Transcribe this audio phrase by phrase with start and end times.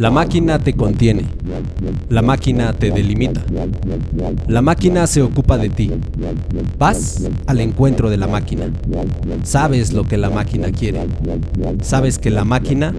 [0.00, 1.26] La máquina te contiene.
[2.08, 3.42] La máquina te delimita.
[4.48, 5.90] La máquina se ocupa de ti.
[6.78, 8.64] Vas al encuentro de la máquina.
[9.42, 11.02] Sabes lo que la máquina quiere.
[11.82, 12.94] Sabes que la máquina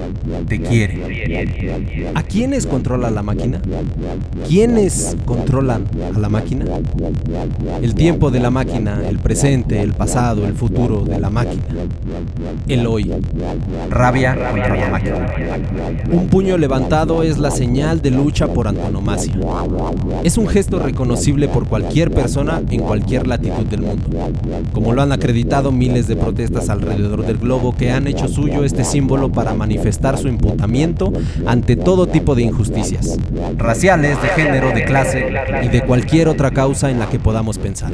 [0.47, 2.11] te quiere.
[2.13, 3.59] ¿A quiénes controla la máquina?
[4.47, 6.65] ¿Quiénes controlan a la máquina?
[7.81, 11.65] El tiempo de la máquina, el presente, el pasado, el futuro de la máquina.
[12.67, 13.11] El hoy.
[13.89, 15.35] Rabia contra la máquina.
[16.11, 19.33] Un puño levantado es la señal de lucha por antonomasia.
[20.25, 24.09] Es un gesto reconocible por cualquier persona en cualquier latitud del mundo,
[24.73, 28.83] como lo han acreditado miles de protestas alrededor del globo que han hecho suyo este
[28.83, 31.13] símbolo para manifestar su imputamiento
[31.45, 33.17] ante todo tipo de injusticias,
[33.57, 35.27] raciales, de género, de clase
[35.63, 37.93] y de cualquier otra causa en la que podamos pensar.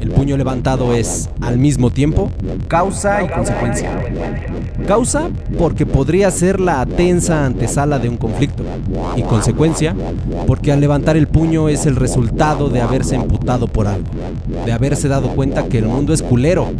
[0.00, 2.28] El puño levantado es, al mismo tiempo,
[2.66, 3.88] causa y consecuencia.
[4.88, 8.64] Causa porque podría ser la tensa antesala de un conflicto
[9.14, 9.94] y consecuencia
[10.46, 14.08] porque al levantar el puño es el resultado de haberse imputado por algo,
[14.64, 16.70] de haberse dado cuenta que el mundo es culero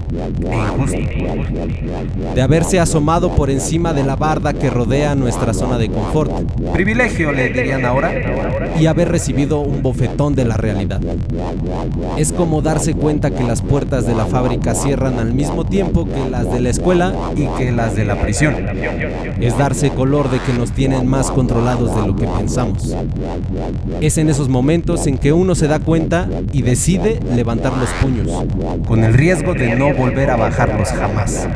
[2.34, 6.30] de haberse asomado por encima de la barda que rodea nuestra zona de confort,
[6.72, 8.12] privilegio le dirían ahora,
[8.78, 11.00] y haber recibido un bofetón de la realidad.
[12.16, 16.30] Es como darse cuenta que las puertas de la fábrica cierran al mismo tiempo que
[16.30, 18.54] las de la escuela y que las de la prisión.
[19.40, 22.94] Es darse color de que nos tienen más controlados de lo que pensamos.
[24.00, 28.28] Es en esos momentos en que uno se da cuenta y decide levantar los puños,
[28.86, 31.48] con el riesgo de no volver a bajarlos jamás.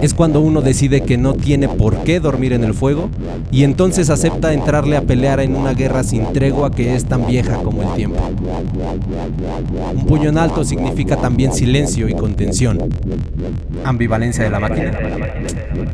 [0.00, 3.10] Es cuando uno decide que no tiene por qué dormir en el fuego
[3.50, 7.56] y entonces acepta entrarle a pelear en una guerra sin tregua que es tan vieja
[7.56, 8.22] como el tiempo.
[9.96, 12.78] Un puño en alto significa también silencio y contención.
[13.82, 14.96] Ambivalencia de la máquina.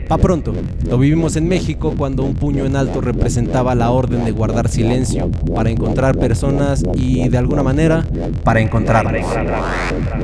[0.08, 0.52] Pa pronto,
[0.86, 5.30] lo vivimos en México cuando un puño en alto representaba la orden de guardar silencio
[5.54, 8.04] para encontrar personas y de alguna manera
[8.42, 9.26] para encontrarnos.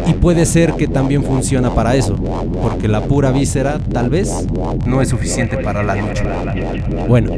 [0.06, 2.16] Y puede ser que también funciona para eso,
[2.62, 4.46] porque la pura víscera tal vez
[4.86, 6.24] no es suficiente para la lucha.
[7.08, 7.32] Bueno,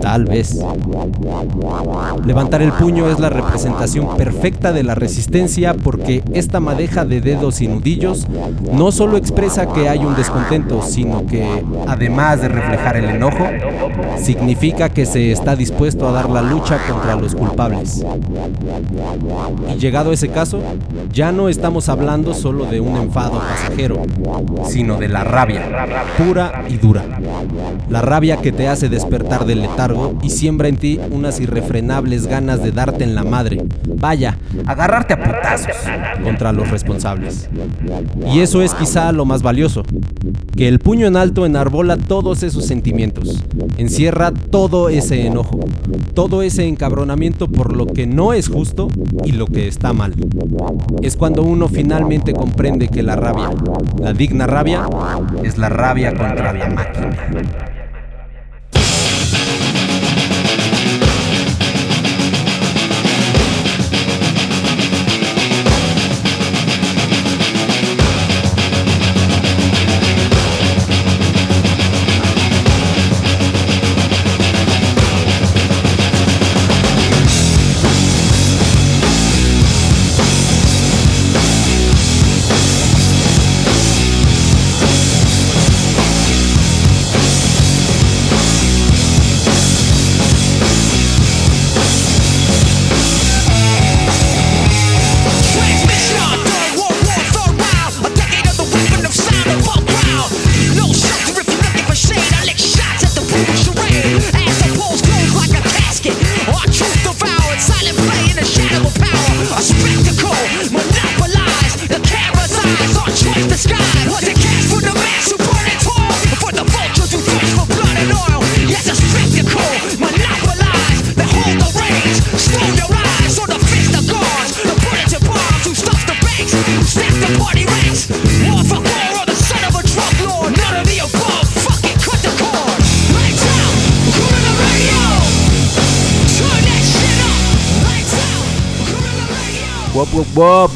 [0.00, 0.58] tal vez.
[2.24, 7.60] Levantar el puño es la representación perfecta de la resistencia porque esta madeja de dedos
[7.60, 8.26] y nudillos
[8.72, 11.46] no solo expresa que hay un descontento, sino que,
[11.86, 13.46] además de reflejar el enojo,
[14.22, 18.04] significa que se está dispuesto a dar la lucha contra los culpables.
[19.74, 20.60] Y llegado ese caso,
[21.12, 24.02] ya no estamos hablando solo de un enfado pasajero,
[24.64, 25.62] sino de la rabia,
[26.18, 27.04] pura y dura.
[27.88, 32.62] La rabia que te hace despertar del letargo y siembra en ti unas irrefrenables ganas
[32.62, 33.62] de darte en la madre.
[33.96, 35.76] Vaya, agarrarte a putazos
[36.22, 37.48] contra los responsables.
[38.32, 39.82] Y eso es quizá lo más valioso,
[40.56, 43.42] que el puño en alto enarbola todos esos sentimientos,
[43.76, 45.60] encierra todo ese enojo,
[46.14, 48.88] todo ese encabronamiento por lo que no es justo
[49.24, 50.14] y lo que está mal.
[51.02, 53.50] Es cuando uno finalmente comprende que la rabia,
[53.98, 54.86] la digna rabia,
[55.42, 57.79] es la rabia contra la máquina.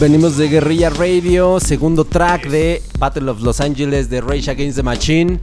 [0.01, 4.83] Venimos de Guerrilla Radio, segundo track de Battle of Los Angeles de Rage Against the
[4.83, 5.39] Machine.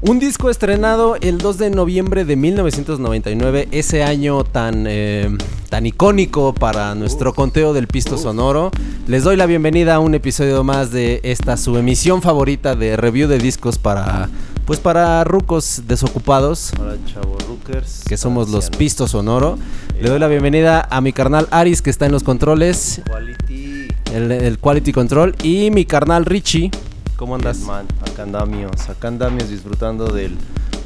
[0.00, 5.28] Un disco estrenado el 2 de noviembre de 1999, ese año tan, eh,
[5.68, 8.72] tan icónico para nuestro conteo del Pisto Sonoro.
[9.06, 13.28] Les doy la bienvenida a un episodio más de esta su emisión favorita de review
[13.28, 14.28] de discos para
[14.66, 16.72] pues para rucos desocupados.
[16.76, 18.04] Para chavorruckers.
[18.08, 19.58] Que somos los Pisto Sonoro.
[20.02, 23.00] Le doy la bienvenida a mi carnal Aris que está en los controles.
[23.06, 23.86] Quality.
[24.12, 25.36] El, el Quality Control.
[25.44, 26.72] Y mi carnal Richie.
[27.14, 27.60] ¿Cómo andas?
[27.60, 30.36] Man, acá andamios, acá andamios disfrutando del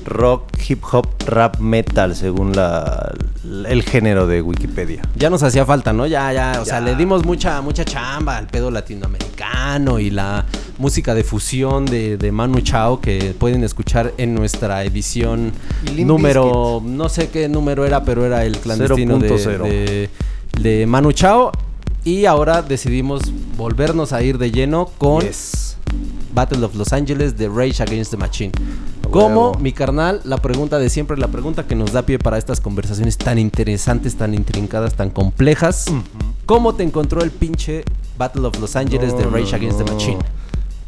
[0.06, 3.12] rock, hip hop, rap, metal, según la,
[3.68, 5.02] el género de Wikipedia.
[5.16, 6.06] Ya nos hacía falta, ¿no?
[6.06, 6.64] Ya, ya, o Ya.
[6.64, 10.44] sea, le dimos mucha, mucha chamba al pedo latinoamericano y la
[10.78, 15.52] música de fusión de, de Manu Chao que pueden escuchar en nuestra edición
[15.96, 19.62] número, no sé qué número era, pero era el clandestino de, 0.0.
[19.62, 20.10] de,
[20.60, 21.50] de Manu Chao.
[22.04, 23.22] Y ahora decidimos
[23.56, 25.76] volvernos a ir de lleno con Yes.
[26.32, 28.52] Battle of Los Angeles de Rage Against the Machine.
[29.10, 32.60] Como mi carnal, la pregunta de siempre, la pregunta que nos da pie para estas
[32.60, 35.86] conversaciones tan interesantes, tan intrincadas, tan complejas.
[36.44, 37.84] ¿Cómo te encontró el pinche
[38.18, 39.92] Battle of Los Angeles de Rage no, Against the.
[39.92, 40.18] Machine?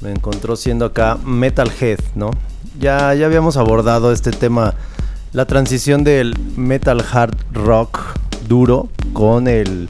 [0.00, 2.30] Me encontró siendo acá Metalhead, ¿no?
[2.78, 4.74] Ya, ya habíamos abordado este tema,
[5.32, 7.98] la transición del metal hard rock
[8.46, 9.88] duro con el,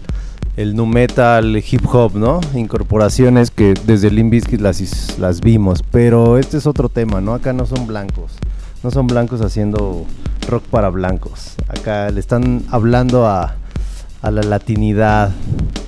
[0.59, 2.41] el nu metal hip hop, ¿no?
[2.53, 7.33] Incorporaciones que desde Limp Bizkit las, las vimos, pero este es otro tema, ¿no?
[7.33, 8.33] Acá no son blancos,
[8.83, 10.05] no son blancos haciendo
[10.49, 11.55] rock para blancos.
[11.69, 13.55] Acá le están hablando a,
[14.21, 15.31] a la latinidad,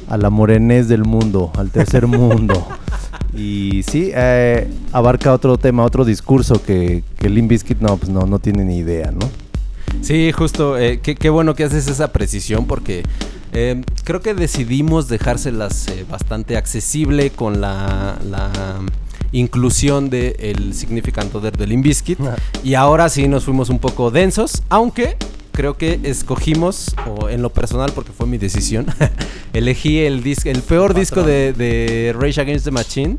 [0.08, 2.64] a la morenez del mundo, al tercer mundo.
[3.34, 8.20] Y sí, eh, abarca otro tema, otro discurso que, que Limp Bizkit no, pues no,
[8.20, 9.28] no tiene ni idea, ¿no?
[10.00, 10.78] Sí, justo.
[10.78, 13.02] eh, qué, qué bueno que haces esa precisión porque
[13.52, 18.50] eh, creo que decidimos dejárselas eh, bastante accesible con la, la
[19.32, 22.18] inclusión del el Significant Other de Limp Bizkit.
[22.64, 25.16] Y ahora sí nos fuimos un poco densos, aunque
[25.52, 28.86] creo que escogimos, o en lo personal, porque fue mi decisión,
[29.52, 33.16] elegí el, dis- el peor disco de, de Rage Against the Machine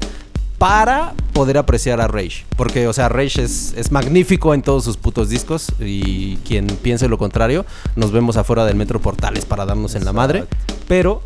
[0.61, 2.45] para poder apreciar a Rage.
[2.55, 7.09] Porque, o sea, Rage es, es magnífico en todos sus putos discos y quien piense
[7.09, 7.65] lo contrario,
[7.95, 10.43] nos vemos afuera del Metro Portales para darnos en la madre.
[10.87, 11.23] Pero...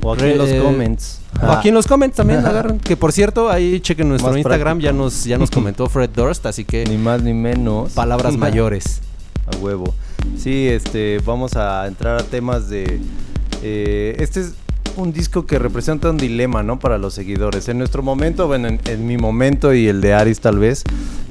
[0.00, 1.18] O aquí en los comments.
[1.42, 2.78] o aquí en los comments también agarran.
[2.78, 6.46] Que por cierto, ahí chequen nuestro Más Instagram, ya nos, ya nos comentó Fred Durst,
[6.46, 7.94] así que Ni más ni menos.
[7.94, 9.00] palabras mayores.
[9.52, 9.92] A huevo.
[10.36, 13.00] Sí, este, vamos a entrar a temas de...
[13.60, 14.52] eh, este es
[14.98, 16.78] un disco que representa un dilema, ¿no?
[16.78, 17.68] Para los seguidores.
[17.68, 20.82] En nuestro momento, bueno, en, mi momento y el de Aris tal vez,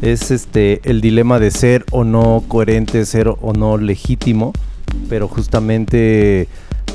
[0.02, 4.54] es este el dilema de ser o no coherente, ser o no legítimo.
[5.10, 6.48] Pero justamente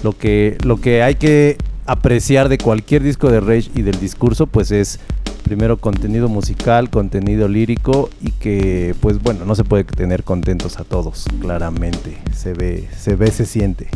[0.02, 4.46] lo que, lo que hay que apreciar de cualquier disco de Rage y del discurso,
[4.46, 4.98] pues es
[5.44, 10.84] primero contenido musical, contenido lírico y que pues bueno, no se puede tener contentos a
[10.84, 12.16] todos, claramente.
[12.34, 13.88] Se ve, se ve, se siente.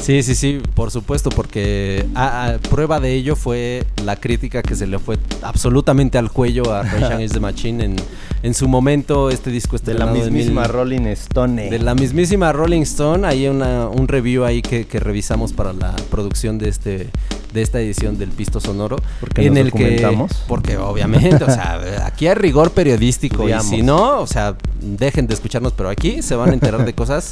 [0.00, 4.74] Sí, sí, sí, por supuesto, porque a- a- prueba de ello fue la crítica que
[4.74, 7.96] se le fue absolutamente al cuello a Rage Against the Machine en,
[8.42, 9.30] en su momento.
[9.30, 11.70] Este disco De la en mismísima mil- Rolling Stone.
[11.70, 15.94] De la mismísima Rolling Stone, hay una, un review ahí que, que revisamos para la
[16.10, 17.10] producción de este
[17.52, 18.96] de esta edición del Pisto Sonoro.
[19.18, 20.30] ¿Por qué nos documentamos?
[20.32, 25.26] Que, porque obviamente, o sea, aquí hay rigor periodístico y si no, o sea, dejen
[25.26, 27.30] de escucharnos, pero aquí se van a enterar de cosas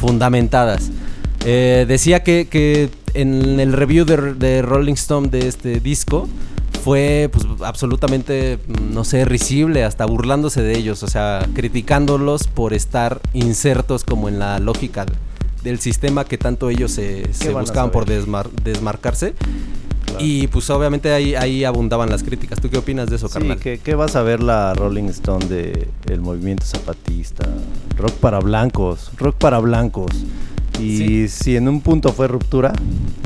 [0.00, 0.90] fundamentadas.
[1.44, 6.28] Eh, decía que, que en el review de, de Rolling Stone de este disco
[6.82, 8.58] fue pues absolutamente,
[8.90, 14.38] no sé, risible, hasta burlándose de ellos, o sea, criticándolos por estar insertos como en
[14.38, 15.04] la lógica
[15.62, 19.34] del sistema que tanto ellos se, se buscaban por desmar- desmarcarse.
[20.10, 20.24] Claro.
[20.24, 22.60] Y pues obviamente ahí, ahí abundaban las críticas.
[22.60, 23.58] ¿Tú qué opinas de eso, Sí, carnal?
[23.58, 27.48] ¿qué, qué vas a ver la Rolling Stone de el movimiento zapatista?
[27.96, 30.10] Rock para blancos, rock para blancos.
[30.80, 31.28] Y Sí.
[31.28, 32.72] si en un punto fue ruptura,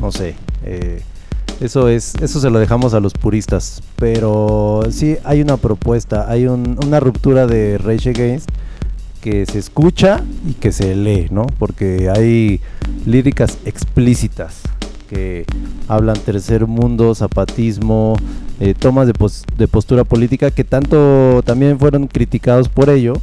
[0.00, 0.34] no sé.
[0.66, 1.02] eh,
[1.60, 3.82] eso es, eso se lo dejamos a los puristas.
[3.96, 8.48] Pero sí hay una propuesta, hay un- una ruptura de Rage Against
[9.20, 11.46] que se escucha y que se lee, ¿no?
[11.58, 12.60] Porque hay
[13.06, 14.62] líricas explícitas
[15.08, 15.44] que
[15.88, 18.16] hablan tercer mundo, zapatismo,
[18.60, 23.14] eh, tomas de, pos- de postura política que tanto también fueron criticados por ello,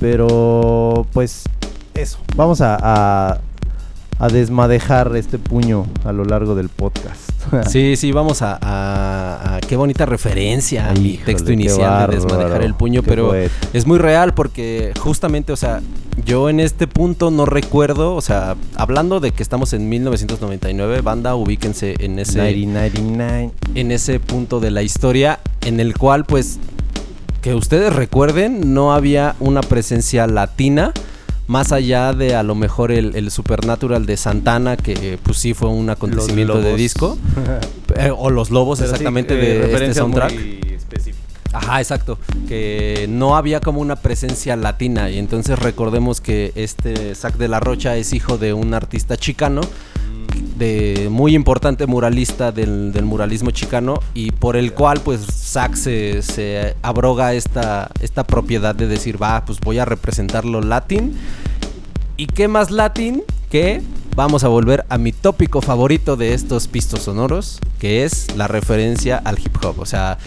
[0.00, 1.44] pero pues
[1.94, 2.76] eso, vamos a,
[4.20, 7.30] a desmadejar este puño a lo largo del podcast.
[7.68, 12.16] Sí, sí, vamos a, a- a- Qué bonita referencia a mi Híjole, texto inicial de
[12.16, 13.54] desmadejar el puño, pero poeta.
[13.72, 15.80] es muy real porque justamente, o sea,
[16.26, 21.34] yo en este punto no recuerdo, o sea, hablando de que estamos en 1999, banda,
[21.36, 23.50] ubíquense en ese, 1999.
[23.74, 26.58] en ese punto de la historia en el cual, pues,
[27.42, 30.92] que ustedes recuerden, no había una presencia latina
[31.48, 35.90] más allá de a lo mejor el, Supernatural de Santana, que pues sí fue un
[35.90, 37.18] acontecimiento de disco,
[37.96, 40.34] eh, o los lobos exactamente de este soundtrack.
[41.52, 42.18] Ajá, exacto.
[42.46, 45.10] Que no había como una presencia latina.
[45.10, 49.62] Y entonces recordemos que este Zack de la Rocha es hijo de un artista chicano
[50.58, 57.34] de muy importante muralista del, muralismo chicano y por el cual pues Zack se, abroga
[57.34, 61.16] esta, esta propiedad de decir, va, pues voy a representar lo latín.
[62.16, 63.82] ¿Y qué más latín que
[64.16, 69.16] vamos a volver a mi tópico favorito de estos pistos sonoros, que es la referencia
[69.16, 69.78] al hip hop?
[69.78, 70.18] O sea,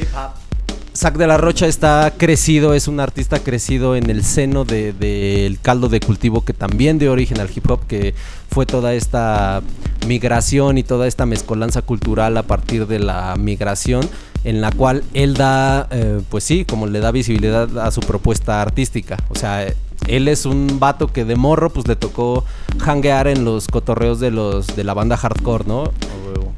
[1.02, 5.90] Zack de la Rocha está crecido, es un artista crecido en el seno del caldo
[5.90, 8.14] de cultivo que también de origen al hip hop, que
[8.52, 9.64] fue toda esta
[10.06, 14.08] migración y toda esta mezcolanza cultural a partir de la migración
[14.44, 18.62] en la cual él da, eh, pues sí, como le da visibilidad a su propuesta
[18.62, 19.18] artística.
[19.30, 19.74] O sea,
[20.08, 22.44] él es un vato que de morro pues le tocó
[22.80, 25.92] hanguear en los cotorreos de los de la banda hardcore, ¿no?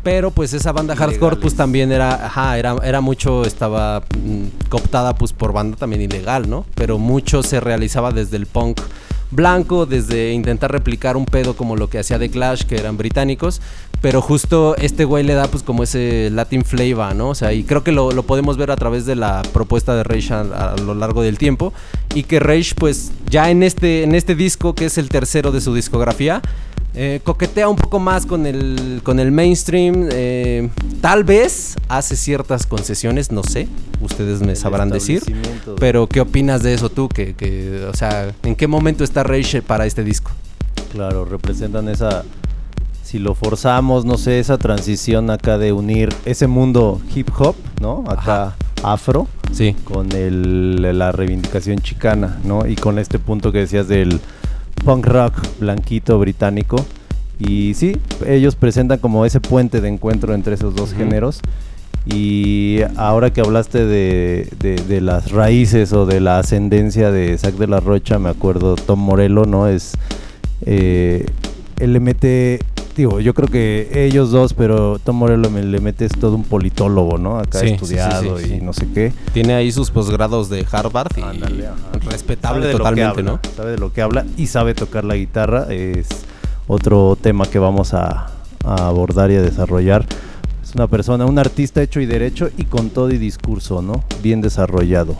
[0.03, 5.15] Pero pues esa banda hardcore pues también era, ajá, era, era mucho, estaba mm, cooptada
[5.15, 6.65] pues por banda también ilegal, ¿no?
[6.75, 8.81] Pero mucho se realizaba desde el punk
[9.31, 13.61] blanco, desde intentar replicar un pedo como lo que hacía The Clash, que eran británicos,
[14.03, 17.29] pero justo este güey le da pues como ese Latin flavor, ¿no?
[17.29, 20.33] O sea, y creo que lo, podemos ver a través de la propuesta de Rage
[20.33, 21.71] a, lo largo del tiempo,
[22.13, 25.61] y que Rage pues ya en este, en este disco, que es el tercero de
[25.61, 26.41] su discografía,
[26.95, 30.09] eh, coquetea un poco más con el, con el mainstream.
[30.11, 30.67] Eh,
[30.99, 33.69] tal vez hace ciertas concesiones, no sé.
[34.01, 35.23] Ustedes me sabrán decir.
[35.79, 37.07] Pero, ¿qué opinas de eso tú?
[37.07, 40.31] Que, o sea, ¿en qué momento está Rage para este disco?
[40.91, 42.25] Claro, representan esa.
[43.13, 48.03] Si lo forzamos, no sé, esa transición acá de unir ese mundo hip hop, ¿no?
[48.07, 49.27] Acá afro.
[49.51, 49.75] Sí.
[49.83, 52.65] Con el, la reivindicación chicana, ¿no?
[52.65, 54.19] Y con este punto que decías del
[54.83, 56.83] punk rock blanquito británico.
[57.37, 61.39] Y sí, ellos presentan como ese puente de encuentro entre esos dos géneros.
[62.07, 67.67] Y ahora que hablaste de, de, las raíces o de la ascendencia de Zack de
[67.67, 69.67] la Rocha, me acuerdo Tom Morello, ¿no?
[69.67, 69.93] Es.
[70.65, 71.27] Eh,
[71.79, 72.59] él le mete
[72.95, 77.39] yo creo que ellos dos, pero Tom Morello me, le metes todo un politólogo, ¿no?
[77.39, 79.11] Acá estudiado y no sé qué.
[79.33, 83.39] Tiene ahí sus posgrados de Harvard y respetable totalmente, ¿no?
[83.55, 85.67] Sabe de lo que habla y sabe tocar la guitarra.
[85.73, 86.07] Es
[86.67, 88.31] otro tema que vamos a,
[88.63, 90.05] abordar y a desarrollar.
[90.63, 94.03] Es una persona, un artista hecho y derecho y con todo y discurso, ¿no?
[94.21, 95.15] Bien desarrollado.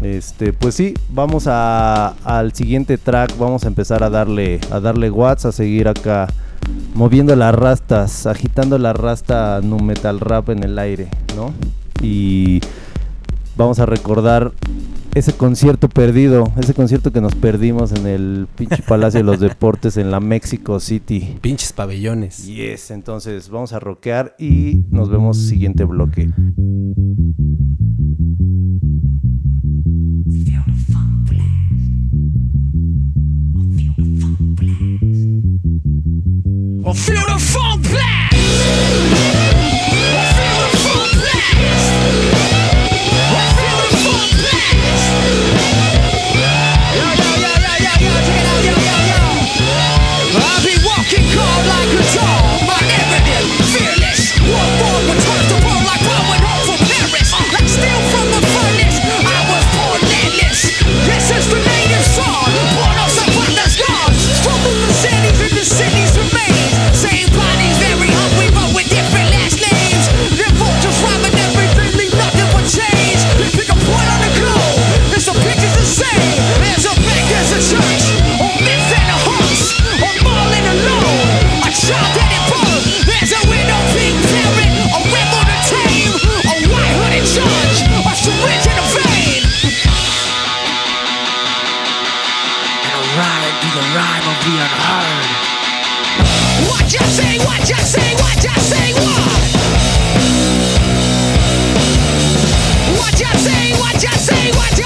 [0.00, 5.10] Este, pues sí, vamos a, al siguiente track, vamos a empezar a darle, a darle
[5.10, 6.28] watts, a seguir acá
[6.94, 11.52] moviendo las rastas, agitando la rasta nu metal rap en el aire, ¿no?
[12.02, 12.60] Y
[13.56, 14.52] vamos a recordar
[15.14, 19.96] ese concierto perdido, ese concierto que nos perdimos en el pinche Palacio de los Deportes
[19.96, 21.38] en la Mexico City.
[21.40, 22.46] Pinches pabellones.
[22.46, 26.30] Yes, entonces vamos a rockear y nos vemos siguiente bloque.
[36.88, 38.28] I feel the funk blast.
[93.18, 95.30] ride the rhyme of the unheard.
[96.70, 99.40] What you say, what you say, what you say, what?
[103.00, 104.77] What you say, what you say, what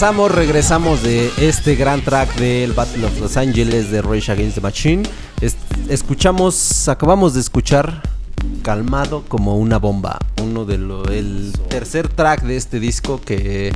[0.00, 5.02] Regresamos, de este gran track del Battle of Los Angeles de Rage Against the Machine.
[5.90, 8.00] escuchamos, acabamos de escuchar
[8.62, 13.72] Calmado como una bomba, uno de lo, el tercer track de este disco que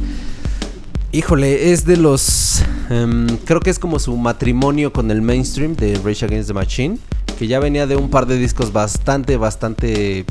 [1.13, 2.63] Híjole, es de los.
[2.89, 6.99] Em, creo que es como su matrimonio con el mainstream de Rage Against the Machine.
[7.39, 10.25] Que ya venía de un par de discos bastante, bastante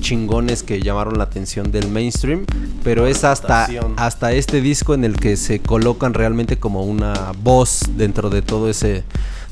[0.00, 2.44] chingones que llamaron la atención del mainstream,
[2.82, 7.80] pero es hasta, hasta este disco en el que se colocan realmente como una voz
[7.96, 9.04] dentro de todo ese,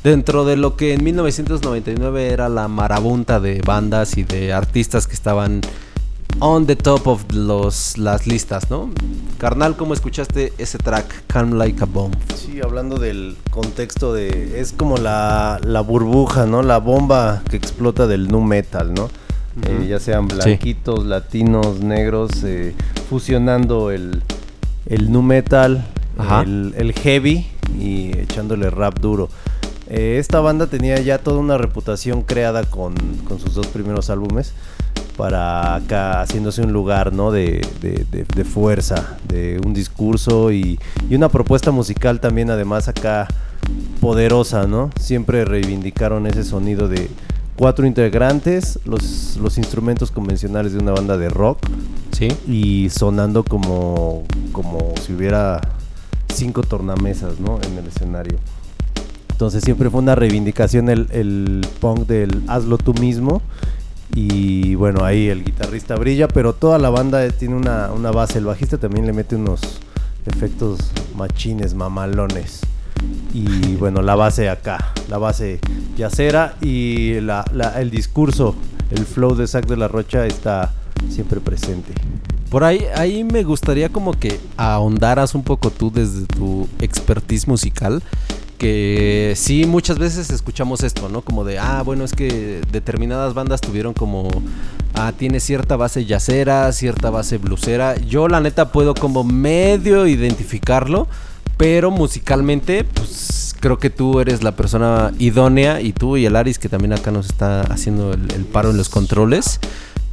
[0.04, 5.14] dentro de lo que en 1999 era la marabunta de bandas y de artistas que
[5.14, 5.62] estaban
[6.40, 8.90] on the top of los, las listas, ¿no?
[9.38, 12.14] Carnal, ¿cómo escuchaste ese track, Calm Like a Bomb?
[12.34, 14.60] Sí, hablando del contexto de...
[14.60, 16.62] Es como la, la burbuja, ¿no?
[16.62, 19.10] La bomba que explota del nu metal, ¿no?
[19.66, 22.74] Eh, ya sean blanquitos, latinos, negros, eh,
[23.10, 24.22] fusionando el,
[24.86, 25.84] el nu metal,
[26.46, 27.46] el, heavy
[27.78, 29.28] y echándole rap duro.
[29.88, 32.94] Eh, esta banda tenía ya toda una reputación creada con,
[33.42, 34.54] sus dos primeros álbumes
[35.18, 37.30] para acá haciéndose un lugar ¿no?
[37.30, 37.60] de,
[38.50, 40.80] fuerza, de un discurso y,
[41.10, 43.28] y, una propuesta musical también además acá
[44.00, 44.90] poderosa, ¿no?
[44.98, 47.08] Siempre reivindicaron ese sonido de,
[47.56, 51.58] cuatro integrantes, los, los instrumentos convencionales de una banda de rock.
[52.12, 52.28] Sí.
[52.46, 55.60] Y sonando como, como si hubiera
[56.32, 57.58] cinco tornamesas, ¿no?
[57.62, 58.38] En el escenario.
[59.30, 63.42] Entonces siempre fue una reivindicación el, el punk del hazlo tú mismo.
[64.14, 68.38] Y bueno, ahí el guitarrista brilla, pero toda la banda tiene una, una base.
[68.38, 69.60] El bajista también le mete unos
[70.26, 70.78] efectos
[71.16, 72.60] machines, mamalones.
[73.34, 75.58] Y bueno, la base acá, la base
[75.96, 77.44] yacera y la,
[77.78, 78.54] el discurso,
[78.90, 80.72] el flow de Zack de la Rocha está
[81.08, 81.94] siempre presente.
[82.50, 88.02] Por ahí, ahí me gustaría como que ahondaras un poco tú desde tu expertise musical.
[88.58, 91.22] Que sí, muchas veces escuchamos esto, ¿no?
[91.22, 94.28] Como de, ah, bueno, es que determinadas bandas tuvieron como,
[94.94, 97.96] ah, tiene cierta base yacera, cierta base blusera.
[97.96, 101.08] Yo la neta puedo como medio identificarlo
[101.56, 106.58] pero musicalmente, pues creo que tú eres la persona idónea y tú y el Aris
[106.58, 109.60] que también acá nos está haciendo el, paro en los controles.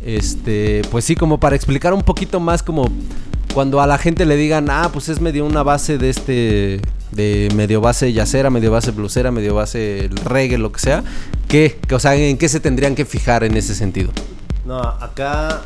[0.05, 2.89] Este, pues sí, como para explicar un poquito más como
[3.53, 7.49] cuando a la gente le digan, ah, pues es medio una base de este, de
[7.55, 11.03] medio base yacera, medio base blusera, medio base reggae, lo que sea,
[11.47, 11.79] ¿qué?
[11.91, 14.11] O sea, ¿en qué se tendrían que fijar en ese sentido?
[14.65, 15.61] No, acá,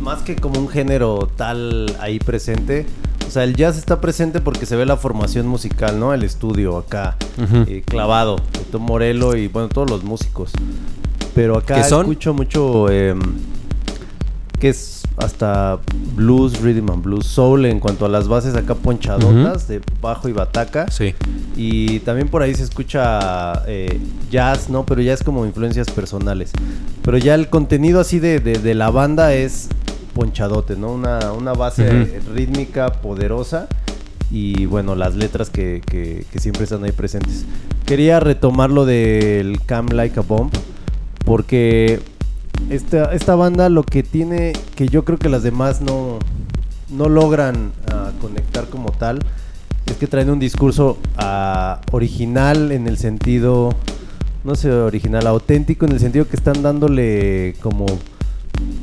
[0.00, 2.86] más que como un género tal ahí presente,
[3.30, 6.12] o sea, el jazz está presente porque se ve la formación musical, ¿no?
[6.12, 7.14] El estudio acá,
[7.68, 8.40] eh, clavado,
[8.72, 10.50] Tom Morello y bueno, todos los músicos.
[11.32, 13.20] Pero acá escucho mucho em,
[14.58, 15.78] que es hasta
[16.16, 20.32] blues, rhythm and blues, soul en cuanto a las bases acá ponchadotas de bajo y
[20.32, 20.90] bataca.
[20.90, 21.14] Sí.
[21.54, 24.84] Y también por ahí se escucha eh, jazz, ¿no?
[24.84, 26.50] Pero ya es como influencias personales.
[27.02, 29.68] Pero ya el contenido así de, de la banda es
[30.20, 30.92] ponchadote, ¿no?
[30.92, 33.68] Una, una base rítmica poderosa
[34.30, 37.46] y bueno, las letras que, que, siempre están ahí presentes.
[37.86, 40.52] Quería retomar lo del Cam Like a Bomb
[41.24, 42.00] porque
[42.68, 46.18] esta, esta banda lo que tiene, que yo creo que las demás no,
[46.90, 49.20] no logran ah, conectar como tal,
[49.86, 53.70] es que traen un discurso ah, original en el sentido,
[54.44, 57.86] no sé, original, auténtico en el sentido que están dándole como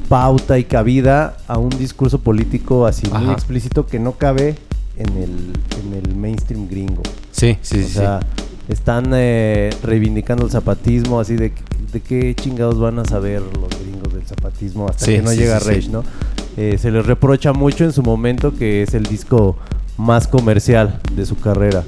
[0.09, 4.55] pauta y cabida a un discurso político así muy explícito que no cabe
[4.97, 7.03] en el, en el mainstream gringo.
[7.31, 8.19] Sí, sí, o sea,
[8.67, 11.53] están eh, reivindicando el zapatismo, así de,
[11.91, 15.89] de qué chingados van a saber los gringos del zapatismo hasta que no llega Rage,
[15.89, 16.03] ¿no?
[16.57, 19.57] Eh, se les reprocha mucho en su momento que es el disco
[19.97, 21.83] más comercial de su carrera.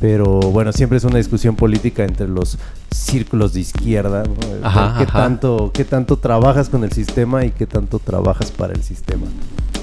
[0.00, 2.58] Pero bueno, siempre es una discusión política entre los
[2.90, 4.98] círculos de izquierda, ¿no?
[4.98, 9.26] ¿Qué, Tanto, ¿Qué tanto trabajas con el sistema y qué tanto trabajas para el sistema?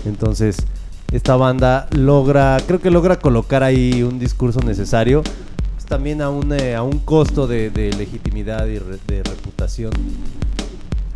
[0.05, 0.57] Entonces,
[1.11, 5.23] esta banda logra, creo que logra colocar ahí un discurso necesario,
[5.73, 9.91] pues, también a un, eh, a un costo de, legitimidad y de reputación.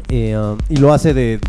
[0.10, 1.40] Eh, um, y lo hace de,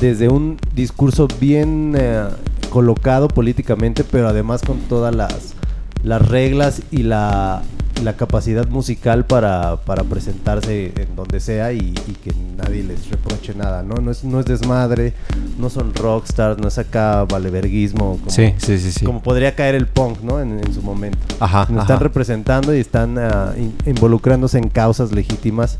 [0.00, 2.24] desde un discurso bien eh,
[2.70, 5.54] colocado políticamente, pero además con todas las
[6.02, 7.62] las reglas y la,
[8.02, 13.82] la capacidad musical para, para, presentarse en donde sea y, que nadie les reproche nada,
[13.82, 13.96] ¿no?
[13.96, 15.14] No es, no es desmadre,
[15.58, 18.18] no son rockstars, no es acá valeverguismo.
[18.18, 19.04] Como, sí, sí, sí, sí.
[19.04, 20.40] Como podría caer el punk, ¿no?
[20.40, 21.18] En, su momento.
[21.40, 21.68] Ajá.
[21.80, 23.52] Están representando y están ah,
[23.86, 25.78] involucrándose en causas legítimas.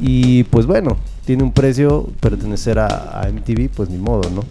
[0.00, 4.44] Y pues bueno, tiene un precio pertenecer a, a MTV, pues ni modo, ¿no?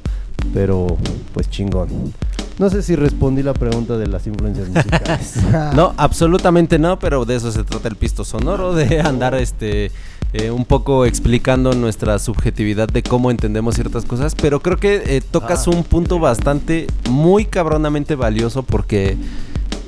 [0.53, 0.97] Pero
[1.33, 2.13] pues chingón.
[2.61, 5.35] No sé si respondí la pregunta de las influencias musicales.
[5.75, 9.91] no, absolutamente no, pero de eso se trata el pisto sonoro, de andar este
[10.31, 15.21] eh, un poco explicando nuestra subjetividad de cómo entendemos ciertas cosas, pero creo que eh,
[15.21, 19.17] tocas Ah, un punto bastante, muy cabronamente valioso porque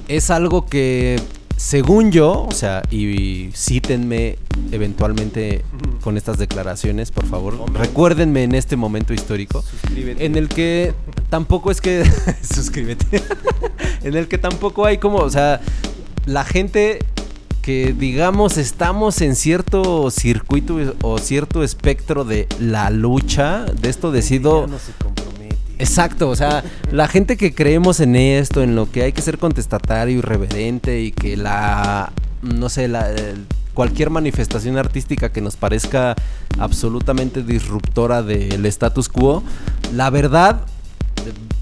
[0.07, 1.21] es algo que,
[1.57, 4.37] según yo, o sea, y cítenme
[4.71, 5.63] eventualmente
[6.01, 10.25] con estas declaraciones, por favor, recuérdenme en este momento histórico, Suscríbete.
[10.25, 10.93] en el que
[11.29, 12.03] tampoco es que...
[12.41, 13.23] suscríbete.
[14.03, 15.61] en el que tampoco hay como, o sea,
[16.25, 16.99] la gente
[17.61, 24.67] que digamos estamos en cierto circuito o cierto espectro de la lucha, de esto decido...
[25.83, 29.37] Exacto, o sea, la gente que creemos en esto, en lo que hay que ser
[29.37, 36.15] contestatario, irreverente y que la, no sé, la, el- cualquier manifestación artística que nos parezca
[36.59, 39.43] absolutamente disruptora del status quo,
[39.93, 40.65] la verdad, eh,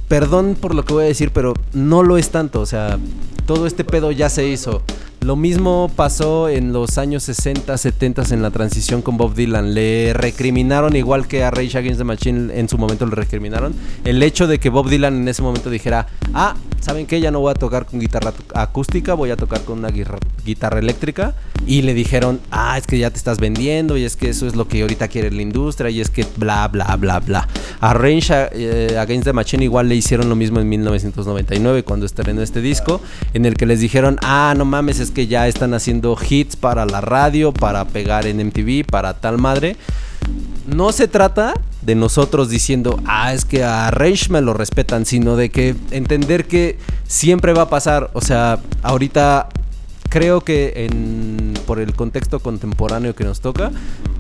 [0.08, 3.00] perdón por lo que voy a decir, pero no lo es tanto, o sea,
[3.46, 4.82] todo este pedo ya se hizo.
[5.22, 9.76] Lo mismo pasó en los años 60, 70 en la transición con Bob Dylan.
[9.76, 14.24] Le recriminaron, igual que a Rage Against the Machine en su momento le recriminaron, el
[14.24, 17.22] hecho de que Bob Dylan en ese momento dijera, ah, ¿saben qué?
[17.22, 21.36] Ya no voy a tocar con guitarra acústica, voy a tocar con una guitarra eléctrica.
[21.66, 24.56] Y le dijeron, ah, es que ya te estás vendiendo y es que eso es
[24.56, 27.48] lo que ahorita quiere la industria y es que bla, bla, bla, bla.
[27.80, 32.42] A Rage eh, Against the Machine igual le hicieron lo mismo en 1999 cuando estrenó
[32.42, 33.00] este disco,
[33.34, 36.86] en el que les dijeron, ah, no mames, es que ya están haciendo hits para
[36.86, 39.76] la radio, para pegar en MTV, para tal madre.
[40.68, 45.36] No se trata de nosotros diciendo, ah, es que a Rage me lo respetan, sino
[45.36, 48.12] de que entender que siempre va a pasar.
[48.14, 49.50] O sea, ahorita
[50.10, 53.72] creo que en, por el contexto contemporáneo que nos toca,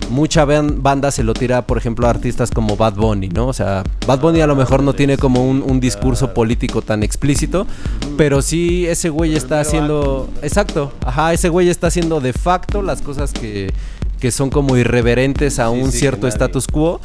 [0.09, 3.47] mucha ban- banda se lo tira, por ejemplo, a artistas como Bad Bunny, ¿no?
[3.47, 7.03] O sea, Bad Bunny a lo mejor no tiene como un, un discurso político tan
[7.03, 7.67] explícito,
[8.17, 10.29] pero sí ese güey está haciendo...
[10.41, 13.71] Exacto, ajá, ese güey está haciendo de facto las cosas que,
[14.19, 17.01] que son como irreverentes a un cierto status quo.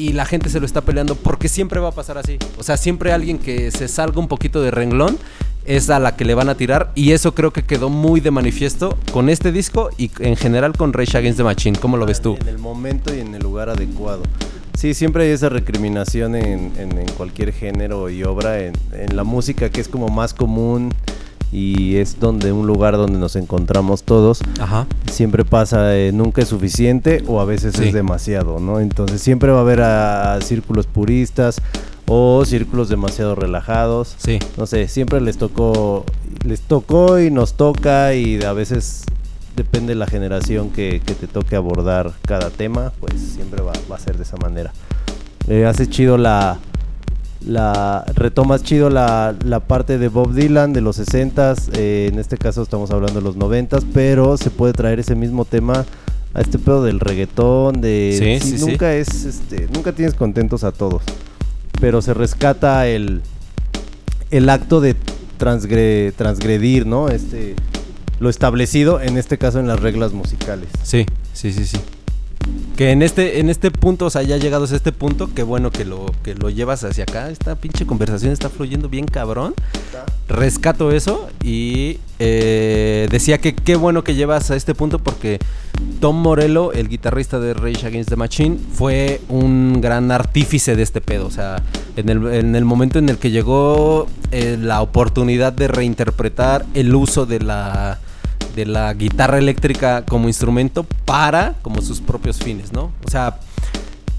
[0.00, 2.38] Y la gente se lo está peleando porque siempre va a pasar así.
[2.56, 5.18] O sea, siempre alguien que se salga un poquito de renglón
[5.66, 6.90] es a la que le van a tirar.
[6.94, 10.94] Y eso creo que quedó muy de manifiesto con este disco y en general con
[10.94, 11.78] Rage Against the Machine.
[11.78, 12.38] ¿Cómo lo ves tú?
[12.40, 14.22] En el momento y en el lugar adecuado.
[14.72, 16.70] Sí, siempre hay esa recriminación en,
[17.18, 18.72] cualquier género y obra, en
[19.12, 20.94] la música que es como más común
[21.52, 24.40] y es donde un lugar donde nos encontramos todos.
[24.60, 24.86] Ajá.
[25.10, 27.88] Siempre pasa, eh, nunca es suficiente o a veces Sí.
[27.88, 28.80] es demasiado, ¿no?
[28.80, 31.60] Entonces siempre va a haber a, a círculos puristas
[32.06, 34.14] o círculos demasiado relajados.
[34.18, 34.38] Sí.
[34.56, 36.04] No sé, siempre les tocó,
[36.44, 39.04] les tocó y nos toca y a veces
[39.56, 43.96] depende de la generación que, que te toque abordar cada tema, pues siempre va, va
[43.96, 44.72] a ser de esa manera.
[45.48, 46.58] Eh, hace chido la,
[47.46, 52.36] la retomas chido la, la parte de Bob Dylan de los 60s, eh, en este
[52.36, 55.84] caso estamos hablando de los 90s, pero se puede traer ese mismo tema
[56.34, 58.66] a este pedo del reggaetón, de Sí, sí, sí, sí.
[58.70, 61.02] nunca es este, nunca tienes contentos a todos,
[61.80, 63.22] pero se rescata el
[64.30, 64.94] el acto de
[65.38, 67.08] transgre- transgredir, ¿no?
[67.08, 67.56] Este
[68.20, 70.68] lo establecido en este caso en las reglas musicales.
[70.82, 71.78] Sí, sí, sí, sí.
[72.76, 75.70] Que en este, en este punto, o sea, ya llegados a este punto, qué bueno
[75.70, 77.28] que lo, que lo llevas hacia acá.
[77.28, 79.54] Esta pinche conversación está fluyendo bien cabrón.
[80.28, 85.38] Rescato eso y eh, decía que qué bueno que llevas a este punto porque
[86.00, 91.02] Tom Morello, el guitarrista de Rage Against the Machine, fue un gran artífice de este
[91.02, 91.26] pedo.
[91.26, 91.62] O sea,
[91.96, 96.94] en el, en el momento en el que llegó eh, la oportunidad de reinterpretar el
[96.94, 97.98] uso de la
[98.54, 102.92] de la guitarra eléctrica como instrumento para como sus propios fines, ¿no?
[103.06, 103.38] O sea,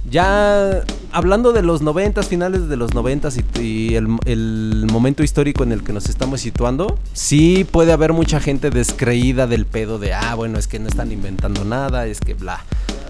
[0.10, 5.64] ya hablando de los noventas, finales de los noventas y, y el, el momento histórico
[5.64, 10.14] en el que nos estamos situando, sí puede haber mucha gente descreída del pedo de,
[10.14, 12.64] ah, bueno, es que no están inventando nada, es que bla.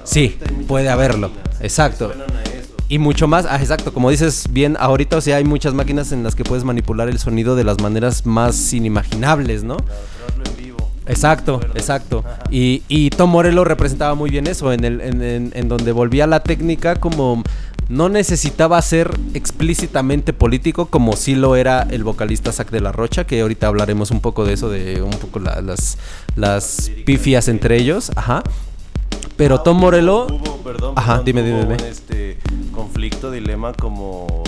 [0.04, 1.32] Sí, puede haberlo.
[1.60, 2.12] Exacto.
[2.90, 6.24] Y mucho más, ah, exacto, como dices bien, ahorita o sea, hay muchas máquinas en
[6.24, 9.78] las que puedes manipular el sonido de las maneras más inimaginables, ¿no?
[11.12, 12.24] Exacto, exacto.
[12.50, 16.26] Y, y Tom Morello representaba muy bien eso, en, el, en, en- en donde volvía
[16.28, 17.44] la técnica como
[17.90, 23.26] no necesitaba ser explícitamente político como sí lo era el vocalista Zac de la Rocha,
[23.26, 25.98] que ahorita hablaremos un poco de eso, de un poco la- las,
[26.36, 28.44] las pifias entre ellos, ajá.
[29.36, 30.28] Pero Tom Morello...
[30.28, 31.90] Hubo, perdón, Ajá, perdón, dime, dime, un, dime.
[31.90, 32.38] este
[32.72, 34.44] conflicto, dilema como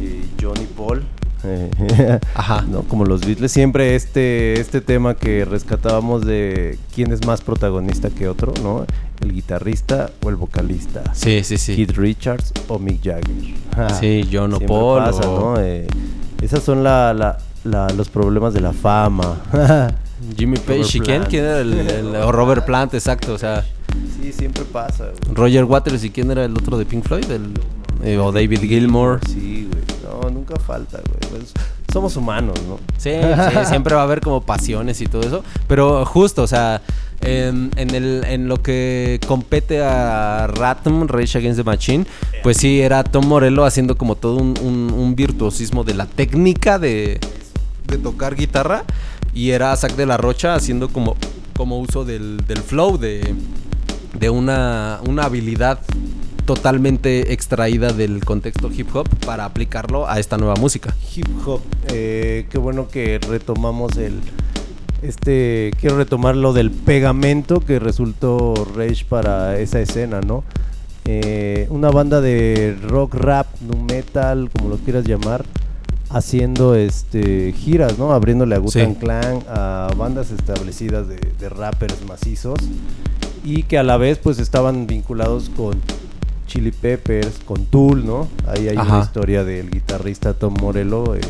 [0.00, 1.04] eh, John y Paul.
[1.48, 2.62] Eh, Ajá.
[2.68, 2.82] ¿no?
[2.82, 8.28] Como los Beatles, siempre este, este tema que rescatábamos de quién es más protagonista que
[8.28, 8.84] otro, ¿no?
[9.20, 11.02] El guitarrista o el vocalista.
[11.14, 11.74] Sí, sí, sí.
[11.74, 13.92] Keith Richards o Mick Jagger.
[13.98, 15.60] Sí, John o Paul pasa, o- ¿no?
[15.60, 15.86] Eh,
[16.42, 19.40] Esas son la, la- la- los problemas de la fama.
[20.36, 21.22] Jimmy Page, Robert ¿y quién?
[21.24, 23.64] ¿Quién era el, el- o Robert Plant, exacto, o sea,
[24.20, 25.34] sí, siempre pasa, güey.
[25.34, 27.52] Roger Waters y quién era el otro de Pink Floyd, El-
[28.04, 29.20] eh, o David Gilmour.
[29.26, 29.77] Sí, güey.
[30.20, 31.30] No, nunca falta, güey.
[31.30, 31.52] Pues,
[31.92, 32.78] somos humanos, ¿no?
[32.96, 35.44] Sí, sí, siempre va a haber como pasiones y todo eso.
[35.66, 36.82] Pero justo, o sea,
[37.20, 42.06] en, en el, en lo que compete a Ratum, Rage Against the Machine,
[42.42, 46.78] pues sí, era Tom Morello haciendo como todo un, un- un virtuosismo de la técnica
[46.78, 47.18] de,
[47.86, 48.84] de tocar guitarra.
[49.34, 51.16] Y era Zack de la Rocha haciendo como,
[51.56, 53.34] como uso del, del flow, de,
[54.18, 55.78] de una, una habilidad
[56.48, 60.94] totalmente extraída del contexto hip hop para aplicarlo a esta nueva música.
[61.14, 61.60] Hip hop.
[61.92, 64.14] eh, qué bueno que retomamos el.
[65.02, 65.72] Este.
[65.78, 70.42] Quiero retomar lo del pegamento que resultó Rage para esa escena, ¿no?
[71.04, 75.44] Eh, una banda de rock, rap, nu metal, como lo quieras llamar,
[76.08, 78.12] haciendo este giras, ¿no?
[78.14, 79.00] Abriéndole a Gutan Sí.
[79.00, 82.58] Clan, a bandas establecidas de, de rappers macizos
[83.44, 85.78] y que a la vez pues estaban vinculados con
[86.48, 88.26] Chili Peppers, con Tool, ¿no?
[88.48, 91.20] Ahí hay una historia del guitarrista Tom Morello eh,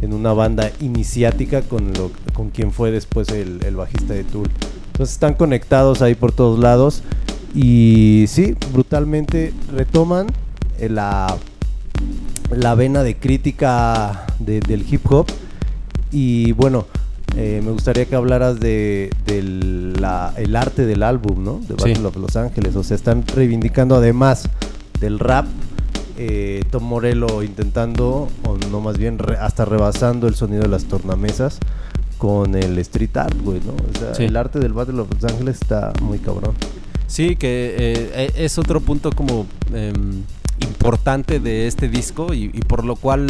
[0.00, 4.48] en una banda iniciática con, lo, con quien fue después el, el bajista de Tool.
[4.92, 7.02] Entonces están conectados ahí por todos lados
[7.54, 10.28] y sí, brutalmente retoman
[10.78, 11.36] eh, la,
[12.50, 15.26] la vena de crítica de- del hip hop
[16.12, 16.86] y bueno,
[17.36, 19.10] eh, me gustaría que hablaras de,
[19.98, 21.60] la- el arte del álbum, ¿no?
[21.60, 21.90] De Sí.
[21.92, 22.76] Battle of Los Ángeles.
[22.76, 24.48] O sea, están reivindicando además
[25.00, 25.46] del rap,
[26.16, 30.84] eh, Tom Morello intentando, o no más bien re- hasta rebasando el sonido de las
[30.84, 31.58] tornamesas
[32.18, 33.72] con el street art, güey, ¿no?
[33.72, 34.24] O sea, Sí.
[34.24, 36.54] el arte del Battle of Los Ángeles está muy cabrón.
[37.06, 40.22] Sí, que eh, e- es otro punto como em,
[40.60, 43.26] importante de este disco y, y por lo cual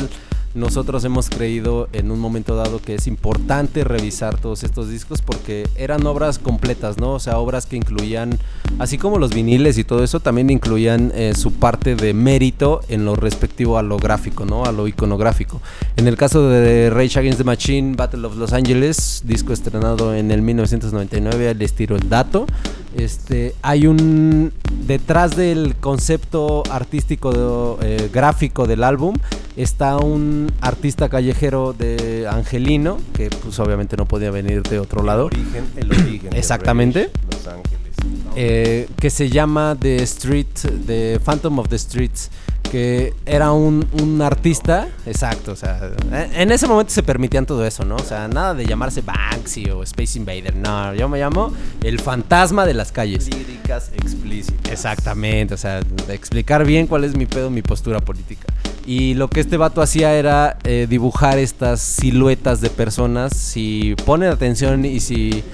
[0.54, 5.68] nosotros hemos creído en un momento dado que es importante revisar todos estos discos porque
[5.76, 7.14] eran obras completas, ¿no?
[7.14, 8.38] O sea, obras que incluían,
[8.78, 13.04] así como los viniles y todo eso, también incluían eh, su parte de mérito en
[13.04, 14.64] lo respectivo a lo gráfico, ¿no?
[14.64, 15.60] A lo iconográfico.
[15.96, 20.30] En el caso de Rage Against the Machine, Battle of Los Angeles, disco estrenado en
[20.30, 22.46] el 1999 al estilo El Dato,
[22.96, 24.52] este, hay un
[24.86, 29.14] detrás del concepto artístico eh, gráfico del álbum
[29.56, 35.28] está un artista callejero de Angelino que pues obviamente no podía venir de otro lado
[35.30, 36.36] El origen, el origen.
[36.36, 37.10] Exactamente.
[37.30, 37.94] Los Ángeles.
[38.24, 38.32] ¿no?
[38.36, 40.46] eh, que se llama The Street,
[40.86, 42.30] The Phantom of the Streets,
[42.74, 45.92] que era un, un artista, exacto, o sea,
[46.34, 47.94] en- ese momento se permitían todo eso, ¿no?
[47.94, 51.52] O sea, nada de llamarse Banksy o Space Invader, no, yo me llamo
[51.84, 53.28] el fantasma de las calles.
[53.32, 54.72] Líricas explícitas.
[54.72, 58.46] Exactamente, o sea, de explicar bien cuál es mi pedo, mi postura política.
[58.84, 63.36] Y lo que este vato hacía era eh, dibujar estas siluetas de personas.
[63.36, 65.44] Si ponen atención y si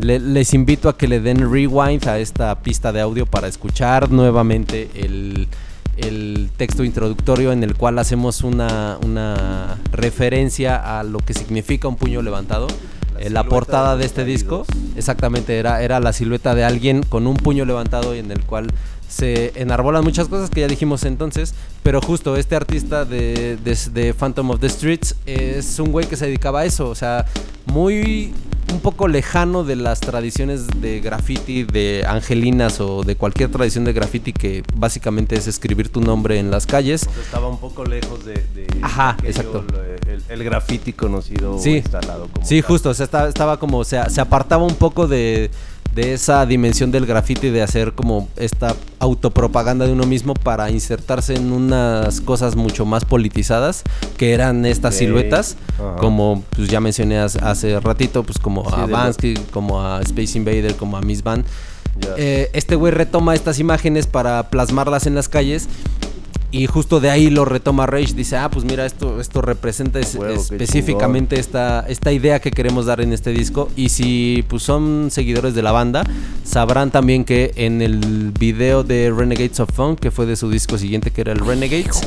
[0.00, 4.12] le- les invito a que le den rewind a esta pista de audio para escuchar
[4.12, 5.48] nuevamente el,
[5.98, 11.96] el texto introductorio en el cual hacemos una, una referencia a lo que significa un
[11.96, 12.66] puño levantado.
[13.14, 14.64] La Eh, la portada de este disco,
[14.96, 18.68] exactamente, era, era la silueta de alguien con un puño levantado y en el cual
[19.08, 24.14] se enarbolan muchas cosas que ya dijimos entonces, pero justo este artista de, de, de
[24.14, 27.24] Phantom of the Streets es un güey que se dedicaba a eso, o sea,
[27.66, 28.34] muy
[28.72, 33.92] un poco lejano de las tradiciones de graffiti de angelinas o de cualquier tradición de
[33.92, 37.06] graffiti que básicamente es escribir tu nombre en las calles.
[37.08, 39.64] O sea, estaba un poco lejos de, de Ajá, aquello, exacto.
[39.72, 42.68] lo- El, el graffiti conocido o instalado como Sí, tal.
[42.70, 45.50] justo, o sea, estaba, estaba como, o sea, se apartaba un poco de,
[45.98, 51.34] de esa dimensión del graffiti de hacer como esta autopropaganda de uno mismo para insertarse
[51.34, 53.82] en unas cosas mucho más politizadas
[54.16, 55.56] que eran estas siluetas,
[55.98, 60.76] como pues ya mencioné hace- ratito, pues como Sí, a Bansky, como a Space Invader,
[60.76, 61.44] como a Miss Van.
[62.16, 65.68] Eh, este güey retoma estas imágenes para plasmarlas en las calles.
[66.50, 68.14] Y justo de ahí lo retoma Rage.
[68.14, 72.50] Dice, ah, pues mira, esto, esto representa es- Huevo, qué específicamente esta, esta idea que
[72.50, 73.68] queremos dar en este disco.
[73.76, 76.04] Y si pues, son seguidores de la banda,
[76.44, 80.78] sabrán también que en el video de Renegades of Funk, que fue de su disco
[80.78, 82.00] siguiente, que era el Renegades,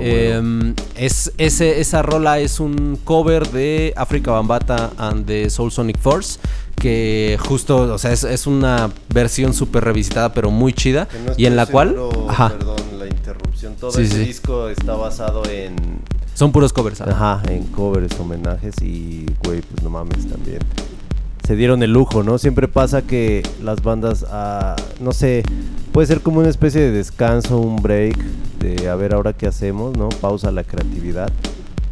[0.00, 5.98] em, es, ese, esa rola es un cover de Africa Bambata and the Soul Sonic
[5.98, 6.38] Force.
[6.76, 11.08] Que justo, o sea, es, es una versión súper revisitada, pero muy chida.
[11.26, 12.76] No y en la cual, seguro, ajá, Perdón.
[13.80, 14.24] Todo Sí, este sí.
[14.24, 15.74] disco está basado en.
[16.34, 17.00] son puros covers.
[17.00, 17.34] ajá.
[17.40, 20.58] Ajá, en covers, homenajes y, güey, pues no mames también.
[21.46, 22.38] Se dieron el lujo, ¿no?
[22.38, 25.42] Siempre pasa que las bandas, ah, no sé,
[25.92, 28.16] puede ser como una especie de descanso, un break,
[28.60, 30.10] de a ver ahora qué hacemos, ¿no?
[30.10, 31.32] Pausa la creatividad.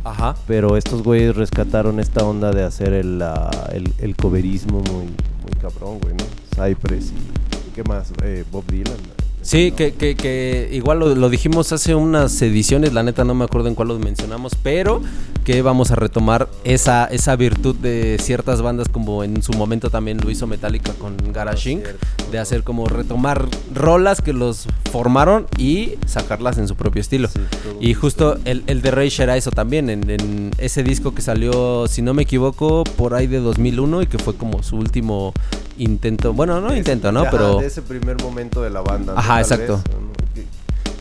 [0.05, 0.37] Ajá.
[0.47, 5.53] Pero estos güeyes rescataron esta onda de hacer el, ah, el, el coverismo muy, muy
[5.61, 6.25] cabrón, güey, ¿no?
[6.55, 7.75] Cypress y...
[7.75, 8.13] ¿Qué más?
[8.23, 8.97] Eh, Bob Dylan.
[9.43, 13.45] Sí, que, que, que igual lo, lo dijimos hace unas ediciones, la neta no me
[13.45, 15.01] acuerdo en cuál lo mencionamos, pero
[15.45, 20.19] que vamos a retomar esa, esa virtud de ciertas bandas como en su momento también
[20.23, 21.87] lo hizo Metallica con Garage Inc.
[22.31, 27.29] De hacer como retomar rolas que los formaron y sacarlas en su propio estilo.
[27.29, 27.41] Sí,
[27.81, 31.87] Y justo el, el de Rage era eso también, en, en ese disco que salió,
[31.89, 35.33] si no me equivoco, por ahí de 2001 y que fue como su último
[35.79, 37.21] intento, bueno, no intento, ¿no?
[37.21, 37.59] Ajá, Pero...
[37.61, 39.15] de ese primer momento de la banda.
[39.17, 39.77] Ajá, exacto.
[39.77, 40.09] vez, ¿no?
[40.35, 40.47] ¿Qui-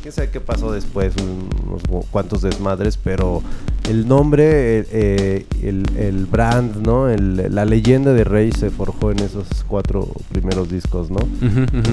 [0.01, 1.13] ¿Quién sabe qué pasó después?
[1.21, 3.41] Un- Unos cuantos desmadres, pero
[3.89, 7.09] el nombre, eh, el, el brand, ¿no?
[7.09, 11.19] El- la leyenda de Rey se forjó en esos cuatro primeros discos, ¿no?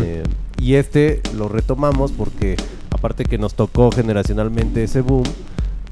[0.02, 0.22] Eh,
[0.58, 2.56] y este lo retomamos porque
[2.90, 5.24] aparte que nos tocó generacionalmente ese boom,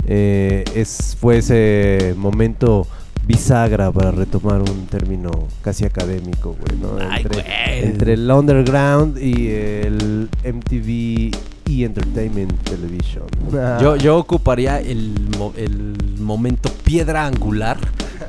[0.07, 2.87] eh, es, fue ese momento
[3.27, 5.31] bisagra para retomar un término
[5.63, 6.99] casi académico, güey, ¿no?
[6.99, 7.85] Ay, entre, güey.
[7.85, 13.27] entre el underground y el MTV y Entertainment Television.
[13.81, 15.15] Yo, yo ocuparía el,
[15.57, 17.79] el momento piedra angular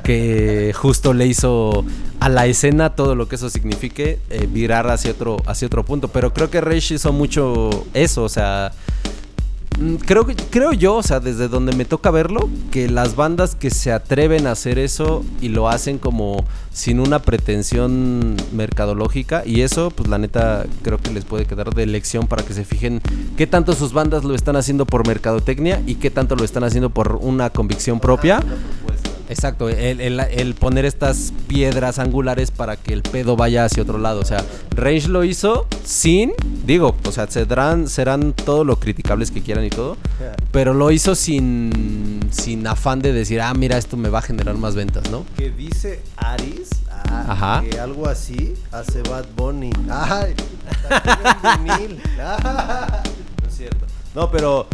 [0.02, 1.84] que justo le hizo
[2.20, 6.08] a la escena todo lo que eso signifique eh, virar hacia otro, hacia otro punto.
[6.08, 8.72] Pero creo que Rage hizo mucho eso, o sea.
[9.78, 13.70] Mm, Creo, creo yo, o sea, desde donde me toca verlo, que las bandas que
[13.70, 19.90] se atreven a hacer eso y lo hacen como sin una pretensión mercadológica, y eso,
[19.90, 23.00] pues la neta, creo que les puede quedar de lección para que se fijen
[23.36, 26.90] qué tanto sus bandas lo están haciendo por mercadotecnia y qué tanto lo están haciendo
[26.90, 28.42] por una convicción propia.
[29.28, 33.98] Exacto, el, el- el poner estas piedras angulares para que el pedo vaya hacia otro
[33.98, 34.20] lado.
[34.20, 36.32] O sea, Range lo hizo sin,
[36.66, 39.96] digo, o sea, serán, serán todo lo criticables que quieran y todo,
[40.52, 44.56] pero lo hizo sin, sin afán de decir, ah, mira, esto me va a generar
[44.56, 45.24] más ventas, ¿no?
[45.36, 47.64] Que dice Aris, ah, Ajá.
[47.68, 49.70] que algo así hace Bad Bunny.
[49.90, 50.34] Ay,
[51.62, 52.00] vinil.
[52.20, 53.02] Ah,
[53.42, 53.86] no es cierto.
[54.14, 54.66] No, pero,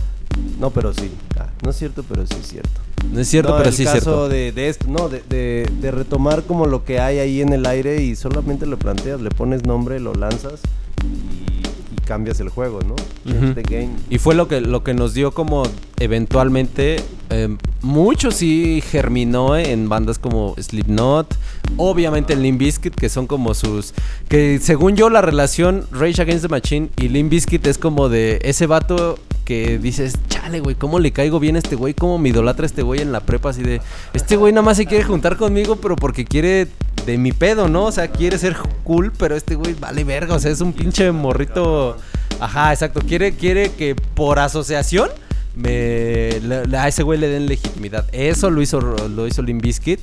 [0.58, 1.10] no, pero sí.
[1.38, 2.80] Ah, no es cierto, pero sí es cierto.
[3.12, 4.28] No es cierto, No, pero el sí es caso cierto.
[4.28, 7.66] De, de esto, no, de, de- de retomar como lo que hay ahí en el
[7.66, 10.60] aire y solamente lo planteas, le pones nombre, lo lanzas
[11.04, 12.94] y, y cambias el juego, ¿no?
[12.94, 13.54] Ujú.
[13.54, 13.90] the game.
[14.10, 15.62] Y fue lo que, lo que nos dio como
[15.98, 16.96] eventualmente,
[17.30, 21.34] eh, mucho sí germinó en bandas como Slipknot,
[21.76, 23.94] obviamente el Limp Bizkit, que son como sus,
[24.28, 28.38] que según yo la relación Rage Against the Machine y Limp Bizkit es como de
[28.42, 31.94] ese vato que dices, chale, güey, ¿cómo le caigo bien a este güey?
[31.94, 33.50] ¿Cómo me idolatra este güey en la prepa?
[33.50, 33.81] Así de,
[34.14, 36.68] este güey nada más se quiere juntar conmigo, pero porque quiere
[37.07, 37.85] de mi pedo, ¿no?
[37.85, 41.11] O sea, quiere ser cool, pero este güey vale verga, o sea, es un pinche
[41.12, 41.96] morrito...
[42.40, 43.00] Ajá, exacto.
[43.07, 45.11] Quiere, quiere que por asociación
[45.55, 46.40] me,
[46.74, 48.07] a ese güey le den legitimidad.
[48.12, 50.00] Eso lo hizo, lo hizo Limp Bizkit.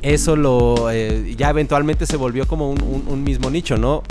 [0.00, 0.90] Eso lo.
[0.90, 4.02] eh, ya eventualmente se volvió como un mismo nicho, ¿no?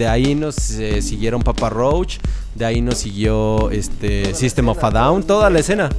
[0.00, 2.20] De ahí nos eh, siguieron Papa Roach.
[2.54, 5.24] De ahí nos siguió este Toda System of a Down.
[5.24, 5.90] Toda la escena.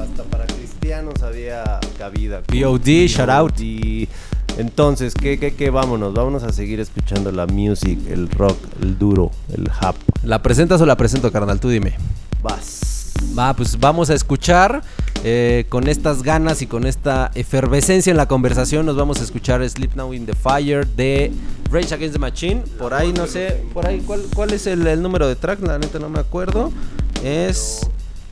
[0.00, 2.40] Hasta para cristianos había cabida.
[2.42, 3.54] POD, shout out.
[4.58, 5.70] Entonces, ¿qué, qué, qué?
[5.70, 9.96] Vámonos, vámonos a seguir escuchando la music, el rock, el duro, el hap.
[10.22, 11.58] ¿La presentas o la presento, carnal?
[11.58, 11.96] Tú dime.
[12.40, 12.97] Vas.
[13.56, 14.82] Pues vamos a escuchar
[15.24, 18.84] eh, con estas ganas y con esta efervescencia en la conversación.
[18.84, 21.32] Nos vamos a escuchar Sleep Now in the Fire de
[21.70, 22.62] Rage Against the Machine.
[22.78, 24.04] Por ahí, no sé, por ahí,
[24.34, 25.60] ¿cuál, es el, el número de track?
[25.62, 26.72] La neta no me acuerdo.
[27.24, 27.80] Es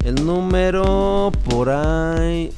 [0.04, 2.52] el número por ahí.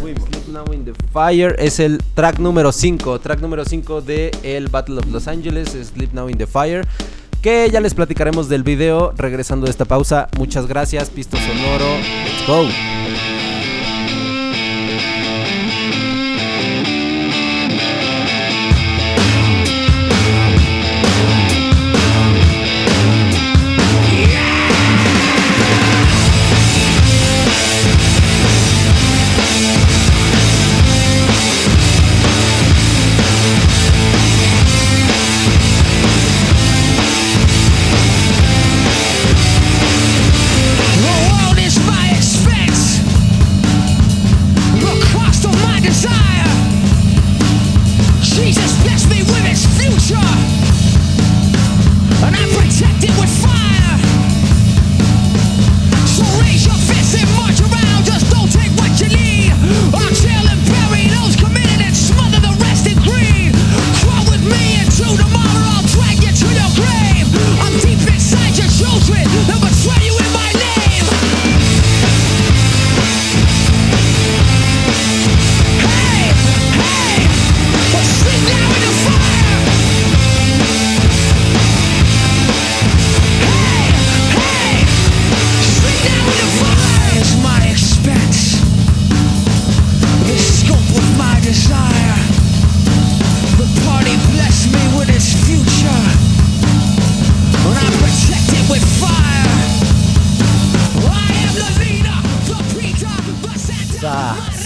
[0.00, 3.20] Sleep Now in the Fire es el track número 5.
[3.20, 6.86] Track número 5 de el Battle of Los Angeles, Sleep Now in the Fire.
[7.42, 10.28] Que ya les platicaremos del video regresando de esta pausa.
[10.38, 11.96] Muchas gracias, Pisto Sonoro.
[12.24, 13.01] Let's go.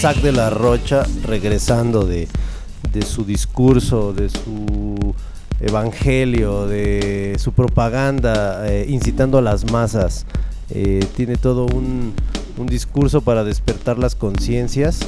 [0.07, 2.29] De la Rocha regresando de,
[3.05, 5.13] su discurso, de su
[5.59, 10.25] evangelio, de su propaganda, eh, incitando a las masas.
[10.69, 12.13] Eh, tiene todo un,
[12.57, 14.99] un discurso para despertar las conciencias.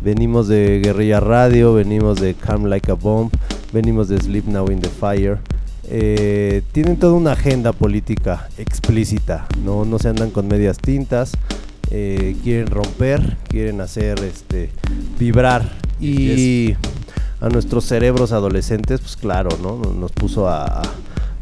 [0.00, 3.30] Venimos de Guerrilla Radio, venimos de Calm Like a Bomb,
[3.74, 5.36] venimos de Sleep Now in the Fire.
[5.90, 11.32] Eh, tienen toda una agenda política explícita, no, no se andan con medias tintas,
[11.90, 14.70] eh, quieren romper, quieren hacer este
[15.18, 15.70] vibrar
[16.00, 16.74] y
[17.40, 19.76] a nuestros cerebros adolescentes, pues claro, ¿no?
[19.76, 20.82] Nos puso a,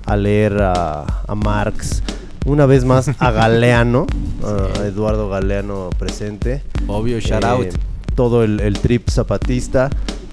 [0.04, 2.02] a leer a, a Marx,
[2.46, 4.06] una vez más a Galeano,
[4.42, 6.62] a Eduardo Galeano presente.
[6.86, 7.66] Obvio, shout out.
[7.66, 7.72] Eh,
[8.14, 9.90] todo el, el trip zapatista.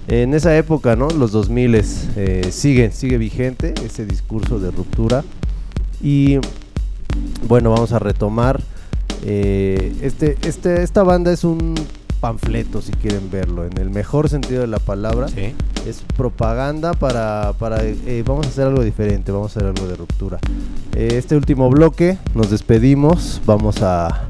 [0.08, 1.08] En esa época, ¿no?
[1.10, 1.74] Los 2000
[2.16, 5.24] eh, sigue, sigue vigente ese discurso de ruptura.
[6.02, 6.38] Y
[7.46, 8.60] bueno, vamos a retomar.
[9.22, 11.74] Eh, este, este, esta banda es un
[12.20, 15.28] panfleto, si quieren verlo, en el mejor sentido de la palabra.
[15.28, 15.54] Sí.
[15.86, 19.96] Es propaganda para, para eh, vamos a hacer algo diferente, vamos a hacer algo de
[19.96, 20.38] ruptura.
[20.94, 24.28] Eh, este último bloque nos despedimos, vamos a,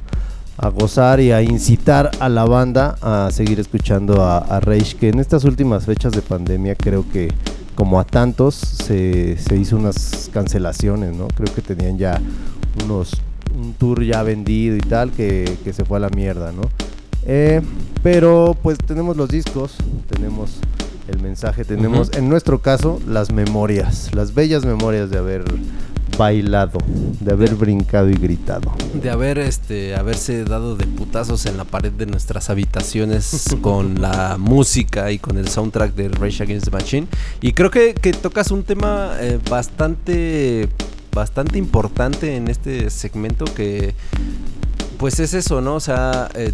[0.56, 5.10] a gozar y a incitar a la banda a seguir escuchando a, a Rage, que
[5.10, 7.28] en estas últimas fechas de pandemia creo que
[7.74, 11.28] como a tantos se, se hizo unas cancelaciones, ¿no?
[11.28, 12.20] Creo que tenían ya
[12.84, 13.12] unos
[13.54, 16.62] un tour ya vendido y tal que, que se fue a la mierda, ¿no?
[17.24, 17.60] Eh,
[18.02, 19.76] pero pues tenemos los discos,
[20.08, 20.58] tenemos
[21.08, 25.44] el mensaje, tenemos en nuestro caso las memorias, las bellas memorias de haber
[26.18, 26.78] bailado,
[27.20, 28.72] de haber brincado y gritado.
[28.94, 34.36] De haber este haberse dado de putazos en la pared de nuestras habitaciones con la
[34.38, 37.06] música y con el soundtrack de Rage Against the Machine.
[37.40, 40.68] Y creo que, que tocas un tema eh, bastante
[41.14, 43.94] bastante importante en este segmento que
[44.98, 45.74] pues es eso, ¿no?
[45.74, 46.52] O sea, eh,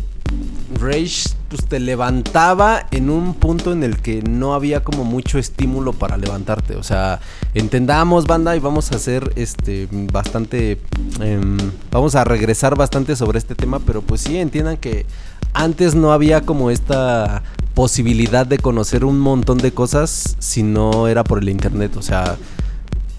[0.81, 5.93] Rage pues te levantaba en un punto en el que no había como mucho estímulo
[5.93, 6.77] para levantarte.
[6.77, 7.21] O sea,
[7.55, 10.81] entendamos banda y vamos a hacer este bastante
[11.21, 11.57] em,
[11.91, 15.07] vamos a regresar bastante sobre este tema, pero pues sí entiendan que
[15.55, 17.43] antes no había como esta
[17.75, 22.37] posibilidad de conocer un montón de cosas si no era por el internet, o sea,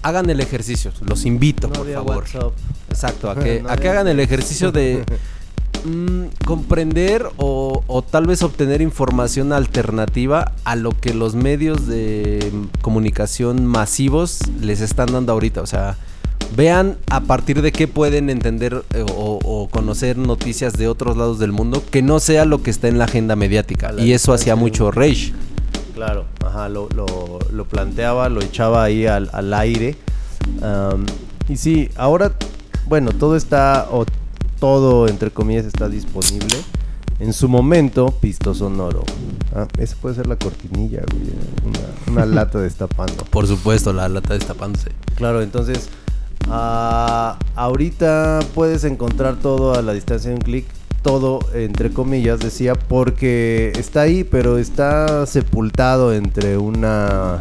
[0.02, 2.24] hagan el ejercicio, los invito, por favor.
[2.88, 5.04] Exacto, a que, No a que hagan el ejercicio de
[5.84, 12.52] mm, comprender o, o tal vez obtener información alternativa a lo que los medios de
[12.82, 15.60] comunicación masivos les están dando ahorita.
[15.62, 15.96] O sea,
[16.56, 21.38] vean a partir de qué pueden entender eh, o, o conocer noticias de otros lados
[21.38, 23.92] del mundo que no sea lo que está en la agenda mediática.
[23.92, 25.32] La Y eso hacía mucho Rage.
[26.00, 29.98] Claro, ajá, lo, lo, lo planteaba, lo echaba ahí al, al aire.
[31.46, 32.32] Y sí, ahora,
[32.86, 34.06] bueno, todo está, o
[34.58, 36.56] todo entre comillas está disponible.
[37.18, 39.04] En su momento, Pisto Sonoro.
[39.54, 41.34] Ah, esa puede ser la cortinilla, güey.
[41.66, 43.22] Una, una lata destapando.
[43.24, 44.92] Por supuesto, la lata destapándose.
[45.16, 45.90] Claro, entonces,
[46.48, 50.64] ah, ahorita puedes encontrar todo a la distancia de un clic.
[51.02, 57.40] Todo, entre comillas, decía, porque está ahí, pero está sepultado entre una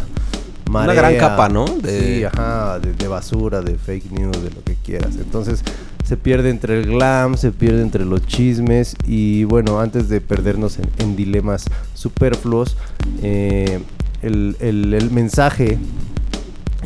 [0.85, 1.65] Una gran capa, ¿no?
[1.65, 5.15] De- Sí, ajá, de, de basura, de fake news, de lo que quieras.
[5.17, 5.61] Entonces,
[6.05, 10.79] se pierde entre el glam, se pierde entre los chismes y bueno, antes de perdernos
[10.79, 12.77] en, en dilemas superfluos,
[13.21, 13.79] eh,
[14.21, 15.77] el, el- el mensaje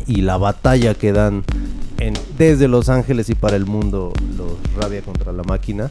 [0.06, 1.44] y la batalla que dan
[1.98, 5.90] en- desde Los Ángeles y para el mundo los Rabia contra la máquina,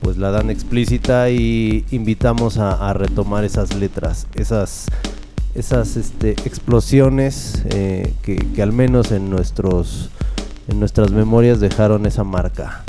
[0.00, 4.86] pues la dan explícita y invitamos a, retomar esas letras, esas,
[5.54, 10.10] esas este, explosiones eh, que, al menos en nuestros
[10.68, 12.84] en nuestras memorias dejaron esa marca.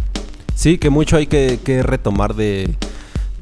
[0.53, 2.76] Sí, que mucho hay que, que retomar de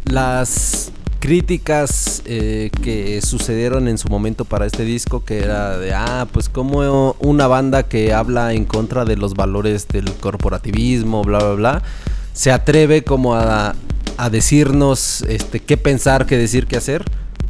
[0.05, 6.28] las críticas eh, que sucedieron en su momento para este disco, que era de, ah,
[6.32, 11.53] pues como una banda que habla en contra de los valores del corporativismo, bla, bla,
[11.53, 11.84] bla,
[12.40, 13.76] se atreve como a,
[14.16, 17.04] a decirnos este, qué pensar, qué decir, qué hacer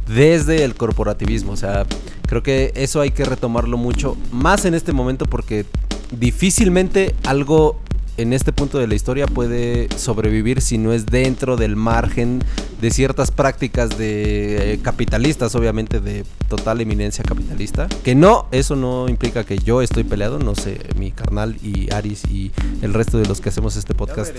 [0.08, 1.52] desde el corporativismo.
[1.52, 1.86] O sea,
[2.26, 5.64] creo que eso hay que retomarlo mucho, más en este momento porque
[6.10, 7.80] difícilmente algo
[8.22, 12.42] en este punto de la historia puede sobrevivir si no es dentro del margen
[12.80, 17.88] de ciertas prácticas de eh, capitalistas, obviamente de total eminencia capitalista.
[18.02, 22.24] Que no, eso no implica que yo estoy peleado, no sé, mi carnal y Aris
[22.24, 22.50] y
[22.82, 24.34] el resto de los que hacemos este podcast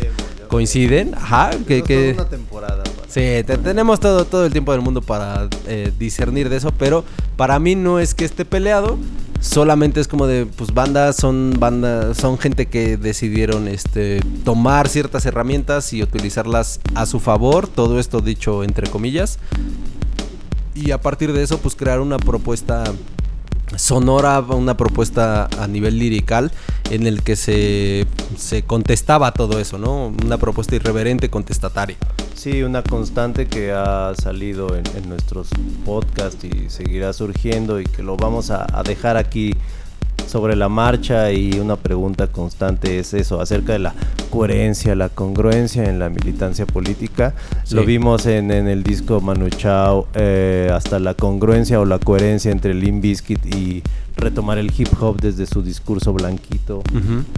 [0.48, 1.14] coinciden.
[1.16, 1.84] Ajá, que...
[1.84, 2.84] que temporada.
[3.08, 7.04] Sí, te- tenemos todo, todo el tiempo del mundo para eh, discernir de eso, pero
[7.36, 8.98] para mí no es que esté peleado,
[9.42, 15.26] solamente es como de, pues bandas son bandas, son gente que decidieron este, tomar ciertas
[15.26, 19.40] herramientas y utilizarlas a su favor, todo esto dicho entre comillas,
[20.76, 22.84] y a partir de eso pues crear una propuesta
[23.78, 26.52] sonora, una propuesta a nivel lirical
[26.90, 28.06] en el que se,
[28.38, 30.14] se contestaba todo eso, ¿no?
[30.26, 31.98] Una propuesta irreverente, contestataria.
[32.42, 35.50] Sí, una constante que ha salido en, nuestros
[35.86, 39.54] podcasts y seguirá surgiendo y que lo vamos a, dejar aquí
[40.28, 43.94] sobre la marcha y una pregunta constante es eso, acerca de la
[44.30, 47.34] coherencia, la congruencia en la militancia política.
[47.72, 52.74] Lo vimos en, el disco Manu Chao, eh, hasta la congruencia o la coherencia entre
[52.74, 53.84] Limp Bizkit y
[54.16, 56.84] retomar el hip hop desde su discurso blanquito.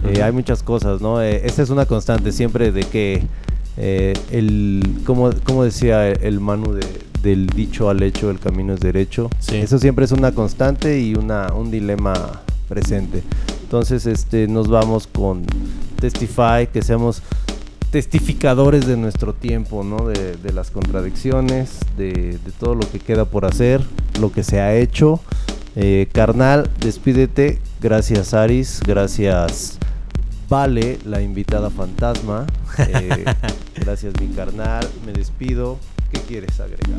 [0.04, 1.22] Eh, hay muchas cosas, ¿no?
[1.22, 3.22] Eh, esta es una constante siempre de que
[3.76, 6.78] eh, el, como, como, decía el Manu
[7.22, 9.30] del dicho al hecho, el camino es derecho.
[9.50, 13.22] Eso siempre es una constante y una, un dilema presente.
[13.62, 15.44] Entonces este, nos vamos con
[16.00, 17.22] Testify, que seamos
[17.90, 20.06] testificadores de nuestro tiempo, ¿no?
[20.08, 23.82] de, las contradicciones, de, de, todo lo que queda por hacer,
[24.20, 25.20] lo que se ha hecho.
[25.76, 27.60] Eh, carnal, despídete.
[27.80, 29.78] Gracias Aris, gracias
[30.48, 32.46] Vale, la invitada fantasma.
[32.76, 33.24] Eh,
[33.76, 34.88] gracias, mi carnal.
[35.06, 35.78] Me despido.
[36.10, 36.98] ¿Qué quieres agregar?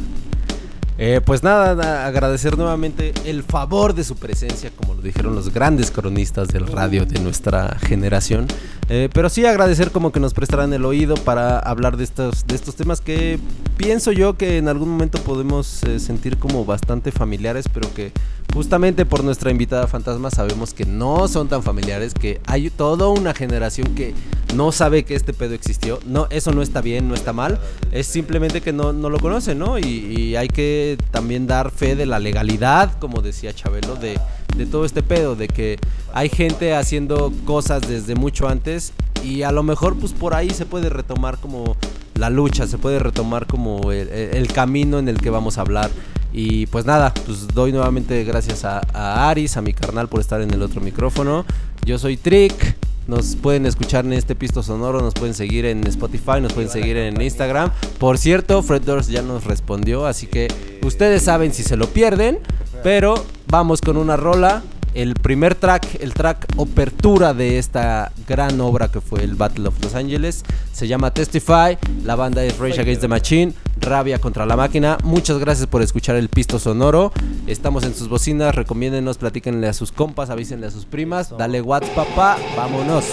[0.97, 5.91] Eh, pues nada, agradecer nuevamente el favor de su presencia, como lo dijeron los grandes
[5.91, 8.47] cronistas del radio de nuestra generación.
[8.87, 12.55] Eh, pero sí agradecer como que nos prestaran el oído para hablar de estos, de
[12.55, 13.39] estos temas que
[13.75, 15.67] pienso yo que en algún momento podemos
[15.97, 18.13] sentir como bastante familiares, pero que
[18.55, 23.33] justamente por nuestra invitada fantasma sabemos que no son tan familiares, que hay toda una
[23.33, 24.15] generación que
[24.55, 25.99] no sabe que este pedo existió.
[26.05, 27.59] No, eso no está bien, no está mal.
[27.91, 29.77] Es simplemente que no, no lo conocen, ¿no?
[29.77, 34.17] Y, hay que también dar fe de la legalidad, como decía Chabelo, de,
[34.55, 35.77] de todo este pedo, de que
[36.13, 40.65] hay gente haciendo cosas desde mucho antes y a lo mejor pues por ahí se
[40.65, 41.75] puede retomar como
[42.15, 45.89] la lucha, se puede retomar como el camino en el que vamos a hablar.
[46.37, 48.81] Y pues nada, pues doy nuevamente gracias a,
[49.29, 51.45] Aris, a mi carnal por estar en el otro micrófono.
[51.85, 52.75] Yo soy Trick.
[53.07, 56.97] Nos pueden escuchar en este pisto sonoro, nos pueden seguir en Spotify, nos pueden seguir
[56.97, 57.71] en Instagram.
[57.99, 60.47] Por cierto, Fred Doors ya nos respondió, así que
[60.83, 62.39] ustedes saben si se lo pierden.
[62.83, 63.15] Pero
[63.47, 64.61] vamos con una rola
[64.95, 69.75] el primer track, el track apertura de esta gran obra que fue el Battle of
[69.83, 70.43] Los Angeles.
[70.71, 74.97] Se llama Testify, la banda es Rage Against the Machine, Rabia contra la máquina.
[75.03, 77.11] Muchas gracias por escuchar el pisto sonoro.
[77.45, 81.37] Estamos en sus bocinas, recomiéndenos, platíquenle a sus compas, avísenle a sus primas.
[81.37, 83.05] Dale WhatsApp, papá, vámonos.